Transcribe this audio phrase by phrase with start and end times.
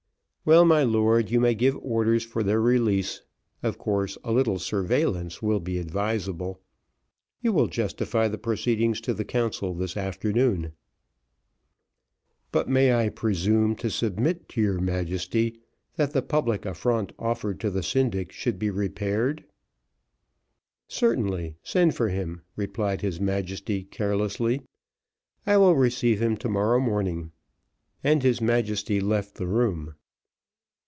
[0.43, 3.21] "Well, my lord, you may give orders for their release;
[3.61, 6.59] of course a little surveillance will be advisable.
[7.43, 10.73] You will justify the proceedings to the council, this afternoon."
[12.51, 15.59] "But may I presume to submit to your Majesty,
[15.95, 19.45] that the public affront offered to the syndic should be repaired."
[20.87, 24.63] "Certainly send for him," replied his Majesty, carelessly.
[25.45, 27.31] "I will receive him to morrow morning,"
[28.03, 29.93] and his Majesty left the room.